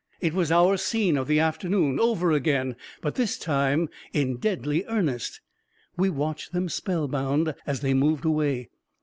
It 0.19 0.33
was 0.33 0.51
our 0.51 0.77
scene 0.77 1.15
of 1.15 1.27
the 1.27 1.39
afternoon 1.39 1.99
over 1.99 2.31
again— 2.31 2.75
but 3.03 3.13
this 3.13 3.37
time 3.37 3.87
in 4.13 4.37
deadly 4.37 4.83
earnest 4.87 5.41
1 5.93 6.01
We 6.09 6.09
watched 6.09 6.53
them, 6.53 6.69
spell 6.69 7.07
bound, 7.07 7.53
as 7.67 7.81
they 7.81 7.93
moved 7.93 8.25
away 8.25 8.71